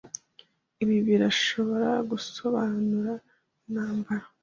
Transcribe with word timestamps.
Ibi 0.83 0.97
birashobora 1.07 1.89
gusobanura 2.09 3.13
intambara 3.67 4.25